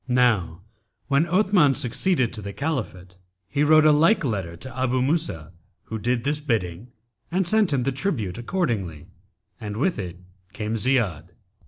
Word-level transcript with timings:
Now 0.07 0.63
when 1.09 1.27
Othman 1.27 1.75
succeeded 1.75 2.33
to 2.33 2.41
the 2.41 2.53
Caliphate, 2.53 3.17
he 3.47 3.63
wrote 3.63 3.85
a 3.85 3.91
like 3.91 4.23
letter 4.25 4.57
to 4.57 4.75
Abu 4.75 4.99
Musa, 4.99 5.53
who 5.83 5.99
did 5.99 6.25
his 6.25 6.41
bidding 6.41 6.91
and 7.29 7.47
sent 7.47 7.71
him 7.71 7.83
the 7.83 7.91
tribute 7.91 8.39
accordingly, 8.39 9.05
and 9.59 9.77
with 9.77 9.99
it 9.99 10.19
came 10.53 10.73
Ziyád. 10.73 11.29